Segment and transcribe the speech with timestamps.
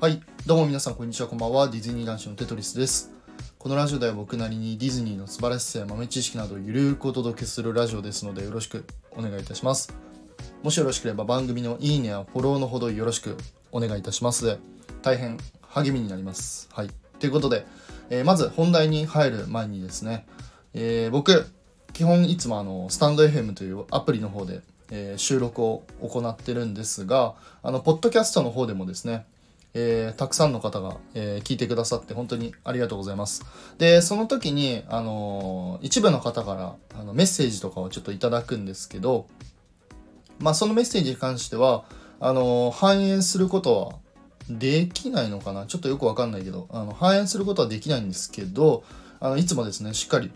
[0.00, 1.68] はい、どうも皆さんこんにちは、こんばんは。
[1.68, 3.12] ディズニー男子のテトリスです。
[3.58, 9.94] このラジオでは僕なりにディズニーの素晴らしさや豆知識などをゆるくお届けするラジオですのでよろしくお願いいたします。
[10.62, 13.36] もしよろしければ番組のいいねやフォローのほどよろしく
[13.72, 14.56] お願いいたしますで、
[15.02, 15.36] 大変
[15.68, 16.70] 励みになります。
[16.72, 16.90] はい。
[17.18, 17.66] ということで、
[18.08, 20.26] えーまず本題に入る前にですね、
[20.72, 21.44] えー僕、
[21.92, 29.26] 基本いつもあのスタンド FM というアプリの方で、えー収録を行ってるんですがあのポッドキャストの方でもですね、
[29.74, 33.44] えーたくさんの方が、えー聞いてくださって本当にありがとうございます。
[33.78, 39.26] でその時に、あのー一部の方からあのメッセージとかをちょっといただくんですけど
[40.38, 41.84] まあそのメッセージに関しては
[42.18, 43.94] あの反映することは
[44.48, 45.66] できないのかな？
[45.66, 48.82] ちょっとよくわかんないけどあの反映することはできないんですけど
[49.20, 50.30] あのいつもですねしっかり、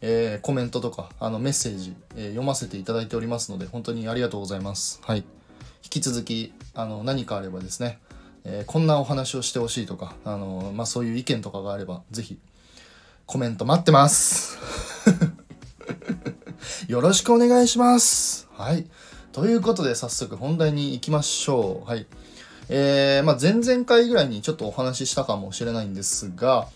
[0.00, 5.00] えコメントとかあのメッセージ、え読ませていただいておりますので本当にありがとうございます。
[5.04, 5.18] はい。
[5.18, 5.24] 引
[5.88, 7.98] き続きあの何かあればですね、
[8.44, 12.38] えーこんなお話をしてほしいとかあの、まあ、そういう意見とかがあればぜひ
[13.26, 14.58] コメント待ってます。
[16.88, 18.48] よろしくお願いします。
[18.52, 18.86] はい。
[19.32, 21.88] ということで早速本題に行きましょう。
[21.88, 22.06] はい。
[22.68, 26.68] えーまあ、前々回ぐらいにちょっとお話ししたかもしれないんですが、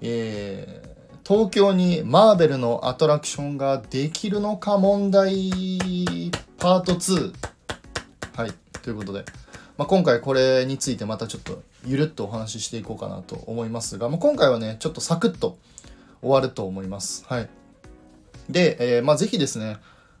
[0.00, 5.52] えー東京にマーベルのアトラクションができるのか問題
[6.58, 7.32] パート2
[8.36, 8.52] はい。
[8.82, 9.24] ということで、
[9.82, 15.58] まあ、今回これについてまたちょっとゆるっとお話ししていこうかなと思いますが、まあ、今回はねちょっとサクッと
[16.20, 17.24] 終わると思います。
[17.26, 17.48] はい。
[18.48, 19.78] で、えーまあ、ぜひですね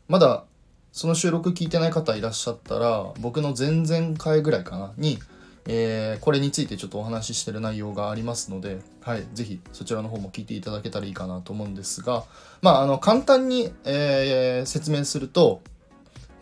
[0.08, 0.42] まだ
[0.90, 5.20] その収録聞いてない方いらっしゃったら僕の前々回ぐらいかなに、
[5.68, 12.24] えーこれについてちょっとお話ししてる内容がありますので、はい、ぜひそちらの方も聞いていただけたらいいかなと思うんですが、
[12.62, 15.62] まあ、あの簡単に、えー説明すると、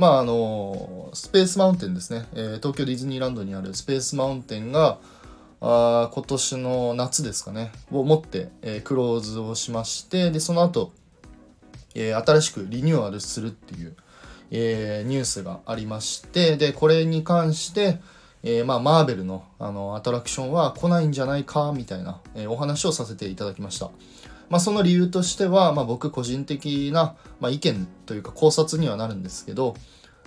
[0.01, 4.97] まああのスペースマウンテンですね、えー東京ディズニーランドにあるスペースマウンテンが
[5.61, 10.93] あ今年の夏ですかねをもって、えークローズをしましてでその後、
[11.95, 13.95] えー新しくリニューアルするっていう、
[14.51, 18.01] えーニュースがありましてでこれに関して、
[18.43, 23.91] えーまあ、マーベルのあのアトラクションは来ないんじゃないかみたいな、えお話をさせていただきました。
[24.51, 29.75] まあ、その理由としては、まあ、僕個人的な、まあ、意見というか考察にはなるんですけど、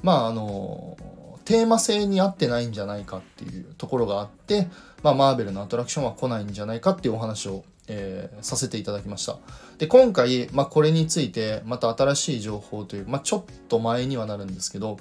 [0.02, 0.98] まああの
[1.46, 4.70] テーマ性に合ってないんじゃないかっていうところがあって、
[5.04, 9.38] まあ、マーベルのアトラクションは来ないんじゃないかっていうお話を、えーさせていただきました。
[9.78, 14.98] で今回、まあ、これについてまた新しい情報という、まあ、ちょっと前にはなるんですけど、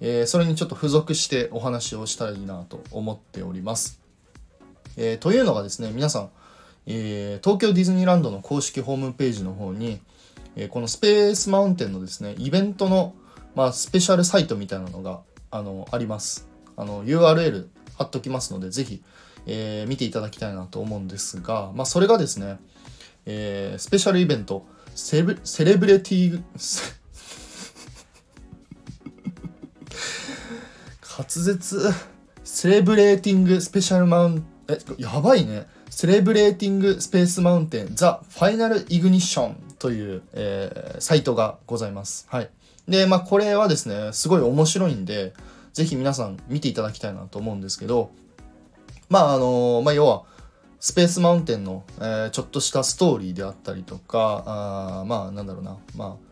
[0.00, 4.00] えーそれにちょっと付属してお話をしたらいいなと思っております、
[4.98, 6.30] えーというのがですね皆さん、
[6.86, 10.00] えー東京ディズニーランドの公式ホームページの方に、
[10.56, 13.14] えーこのスペースマウンテンのですねイベントの、
[13.54, 15.20] まあ、スペシャルサイトみたいなのが
[15.50, 16.48] あのあります。
[16.76, 19.02] あの URL 貼っときますのでぜひ、
[19.46, 22.58] えー見ていただきたいなと思うんですが、まあ、それがですね、
[23.26, 26.92] えースペシャルイベントセブセレブレティセ
[31.18, 31.92] 滑舌
[32.44, 34.44] セレブレーティングスペシャルマウン。
[34.70, 35.66] えやばいね。
[35.90, 42.26] セレブレーティングスペースマウンテンザ・ファイナル・イグニッションという、えーサイトがございます。
[42.28, 42.50] はい。
[42.88, 45.32] でまあこれはですねすごい面白いんで
[45.72, 48.10] ぜひ皆さん見ていただきたいなと思うんですけど
[49.08, 50.24] まああのまあ要は
[50.80, 55.76] スペースマウンテンの、えーちょっとしたストーリーであったりとかあまあなんだろうな。
[55.96, 56.30] まあ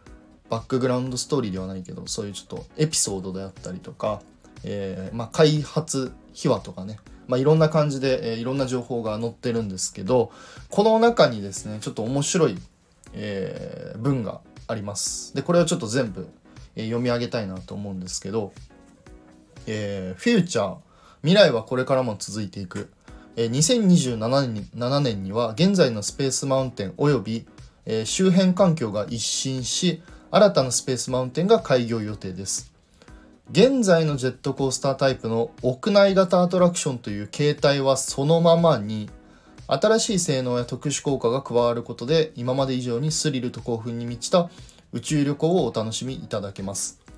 [0.51, 4.23] バックグラウンドストーリーではないけどそういうちょっとエピソードであったりとか、
[4.65, 6.99] えーまあ、開発秘話とかね、
[7.29, 10.33] まあ、いろんな感じで、えーいろんな情報が載ってるんですけど
[10.71, 12.59] この中にですねちょっと面白い、
[13.13, 15.35] えー文があります。
[15.35, 16.29] でこれをちょっと全部、
[16.77, 18.53] え読み上げたいなと思うんですけど、
[19.67, 20.77] えーフューチャー
[21.23, 22.91] 未来はこれからも続いていく。
[23.37, 27.47] え2027年に7年には現在のスペースマウンテンおよび、
[27.87, 32.78] え周辺環境が一新し新たなスペースマウンテンが開業予定です。
[33.51, 39.09] 現在のジェットコースタータイプの屋内型アトラクションという形態はそのままに
[39.67, 44.51] 新しい性能や特殊効果が加わることで今まで以上にスリルと興奮に満ちた
[44.93, 47.09] 宇宙旅行をお楽しみいただけます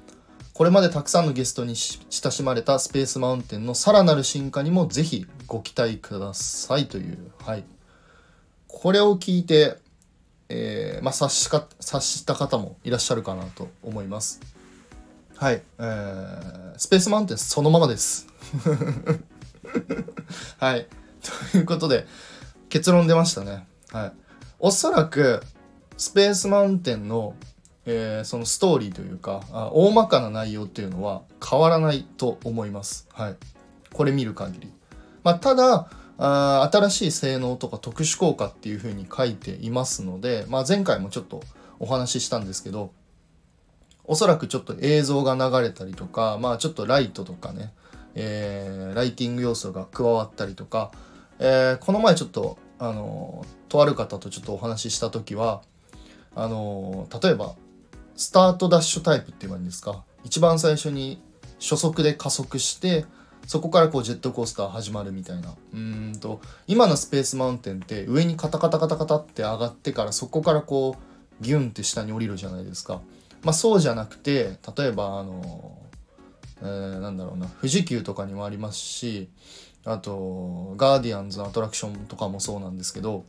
[0.61, 7.65] これまでたくさんのゲストに親しまれたスペースマウンテンのさらなる進化にもぜひご期待くださいという、はい。
[8.67, 9.79] これを聞いて、
[10.51, 14.60] えーまあ、察しか、察した方もいらっしゃるかなと思います。
[15.41, 15.63] はい。
[15.79, 18.27] えースペースマウンテンそのままです。
[20.61, 20.87] はい。
[21.53, 22.07] ということで、
[22.69, 23.67] 結論出ましたね。
[23.91, 24.13] はい。
[24.59, 25.43] おそらく、
[25.97, 27.35] スペースマウンテンの、
[27.87, 33.09] えーそのストーリーというかあ大まかな内容っていうのは変わらないと思います。
[33.11, 33.37] はい。
[33.95, 34.71] これ見る限り。
[35.25, 35.89] まあ、ただ
[36.19, 41.43] あ新しい性能とか特殊効果っていうふうに書いていますので、まあ、前回もちょっと
[41.79, 42.93] お話ししたんですけど
[44.11, 47.73] おそらくちょっと映像が流れたりとか、まあ、ちょっとライトとかね、
[48.17, 50.91] えー、ライティング要素が加わったりとか、
[51.39, 55.63] えー、この前ちょっとあのとある方とちょっとお話しした時は
[56.35, 57.55] あの例えば
[58.17, 60.03] スタートダッシュタイプって言えばいいんですか？
[60.25, 61.23] 一番最初に
[61.61, 63.05] 初速で加速して
[63.47, 73.01] そこからこうジェットコースター始まるみたいなうんと今のスペースマウンテンって上にカタカタカタカタって上がってからそこからこうギュンって下に降りるじゃないですか。
[73.43, 75.79] まあ、そうじゃなくて例えばあの、
[76.63, 79.29] えー、なんだろうな富士急とかにもありますし
[79.85, 83.25] あとガーディアンズのアトラクションとかもそうなんですけど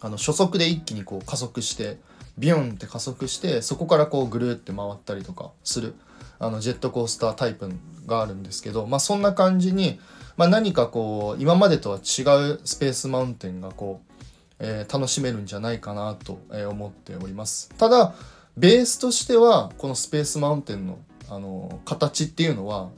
[0.00, 1.98] あの初速で一気にこう加速して
[2.38, 5.94] ビュンって加速してそこからこうぐるって回ったりとかする
[6.38, 7.70] あのジェットコースタータイプ
[8.06, 9.98] があるんですけど、まあ、そんな感じに、
[10.36, 12.22] まあ、何かこう今までとは違
[12.52, 14.12] うスペースマウンテンがこう、
[14.58, 17.70] えー、楽しめるんじゃないかなと思っております。
[17.78, 18.14] ただ
[18.56, 20.98] ベースとしてはこのスペースマウンテンの
[21.28, 22.88] あの形っていうのは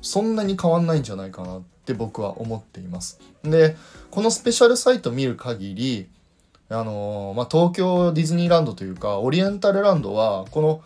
[0.00, 3.20] そんなに変わんないんじゃないかなって僕は思っています。
[3.42, 3.76] で
[4.10, 6.08] このスペシャルサイト見る限り
[6.72, 10.82] あのまあ、東京ディズニーランドというかオリエンタルランドはこの、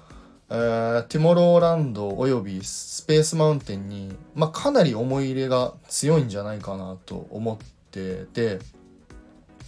[0.49, 8.61] えー、ティモローランドおよびスペースマウンテンに、まあ、かなり思い入れが強いんじゃないかなと思ってて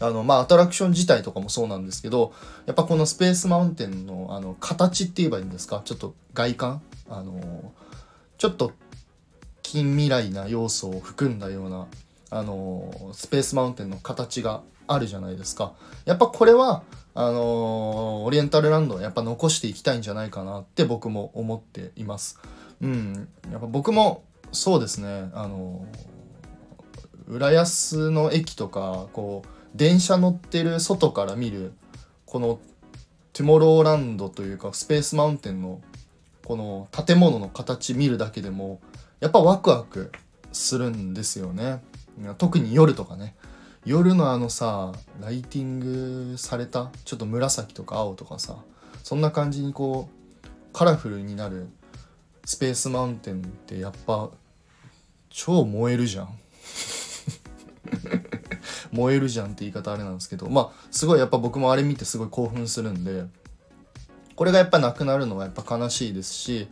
[0.00, 2.32] あのまあアトラクション自体とかもそうなんですけど
[2.66, 5.82] やっぱこのスペースマウンテンのあの形って言えばいいんですか？
[5.84, 6.82] ちょっと外観？
[7.08, 7.72] あの
[8.38, 8.72] ちょっと
[9.62, 11.86] 近未来な要素を含んだような
[12.30, 15.72] あのスペースマウンテンの形があるじゃないですか。
[16.04, 16.82] やっぱこれは
[17.14, 22.38] あのオリエンタルランドはやっぱ残していきたいんじゃないかなって僕も思っています。
[22.82, 23.28] うん。
[23.50, 24.22] やっぱ僕も
[24.52, 25.30] そうですね。
[25.32, 25.86] あの
[27.26, 31.72] 浦安の駅とかこう電車乗ってる外から見る
[32.24, 32.58] この
[33.32, 35.80] トゥモローランドというかスペースマウンテンの
[36.44, 38.80] この建物の形見るだけでも
[39.20, 40.12] やっぱワクワク
[40.52, 41.82] するんですよね。
[42.38, 43.34] 特に夜とかね。
[43.84, 45.78] 夜のあのさライティン
[46.32, 48.56] グされたちょっと紫とか青とかさ
[49.04, 51.68] そんな感じにこうカラフルになる
[52.44, 54.30] スペースマウンテンってやっぱ
[55.30, 56.38] 超燃えるじゃん。
[58.96, 63.24] 燃えるじゃんって言い方あれなんですけどまあすごいやっぱ僕もあれ見てすごい興奮するんで
[64.34, 66.68] これがやっぱなくなるのはやっぱ悲しいですしやっ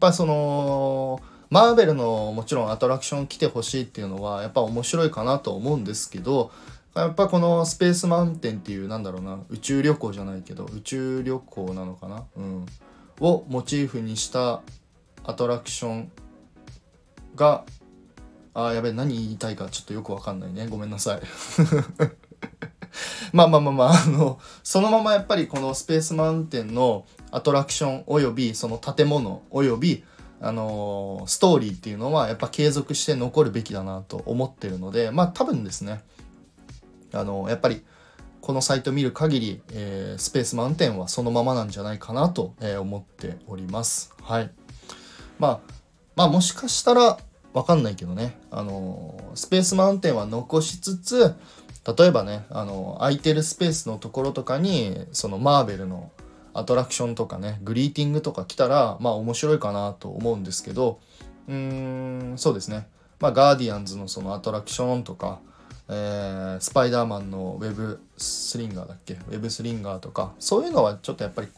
[0.00, 1.20] ぱその
[1.50, 6.50] マーベルのもちろんアトラクション来てほしいっていうのはやっぱ面白いかなと思うんですけど
[6.94, 12.66] やっぱこのスペースマウンテンっていうなんだろうな宇宙旅行じゃないけど宇宙旅行なのかなうん
[13.20, 14.62] をモチーフにした
[15.24, 16.12] アトラクション
[17.34, 17.64] が
[18.54, 21.20] あやべえ何言いたいかちょっとよくわかんないねごめんなさい
[23.32, 30.04] まあまあまあまああのそのままやっぱりこのスペースマウンテンのアトラクションおよびその建物および
[30.40, 36.02] あのストーリーっていうのはやっぱ継続して残るべきだなと思ってるのでまあ多分ですね
[37.12, 37.82] あのやっぱり
[38.40, 44.14] このサイト見る限り、えー、スペースマウンテンはそのままなんじゃないかなと、えー、思っております。
[44.22, 44.50] はい。
[45.38, 45.60] まあ、
[46.16, 47.18] まあもしかしたら
[47.52, 51.34] わかんないけどね、あのスペースマウンテンは残しつつ、
[51.98, 56.10] 例えばね、あの空いてるスペースのところとかに、そのマーベルの
[56.54, 60.98] アトラクションとかねグリーティングとか来たらまあ面白いかなと思うんですけど
[61.46, 62.86] うーんそうですね。
[63.20, 65.40] まあガーディアンズのそのアトラクションとか、
[65.88, 69.14] えー、スパイダーマンのウェブスリンガーだっけ？
[69.14, 71.48] ウェブスリンガーとかそういうのはちょっとやっぱり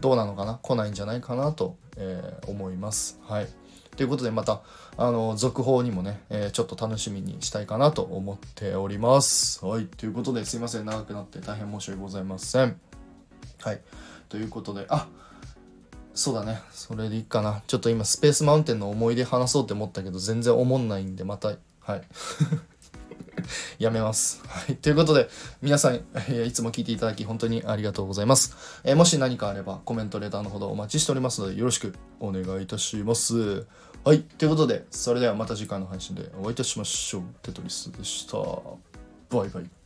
[0.00, 0.58] どうなのかな？
[0.62, 3.18] 来ないんじゃないかなと、えー、思います。
[3.24, 3.48] はい。
[3.96, 4.62] ということでまた
[4.96, 9.64] あの続報にもね、えー、ちょっと楽しみにしたいかなと思っております。
[9.64, 12.80] はいということですいません長くなって大変申し訳ございません。
[13.60, 13.80] はい
[14.30, 15.08] ということで、あ
[16.14, 16.60] そうだね。
[16.70, 17.62] それでいいかな。
[17.66, 22.02] ちょっと今、スペースマウンテンの思い出話そうって思ったけど、全然思んないんで、また、はい。
[23.78, 24.42] やめます。
[24.46, 24.76] はい。
[24.76, 25.28] ということで、
[25.62, 28.56] 皆さん、えいつも聞いていただき、本当にありがとうございます。
[28.84, 33.66] えもし何かあれば、コメント、レターのほどお待ちしておりますので、よろしくお願いいたします。
[34.04, 34.22] はい。
[34.22, 37.22] ということで、それではまた次回の配信でお会いいたしましょう。
[37.42, 38.36] テトリスでした。
[39.36, 39.79] バイバイ。